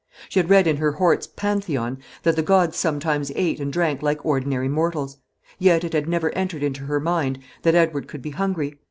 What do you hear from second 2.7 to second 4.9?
sometimes ate and drank like ordinary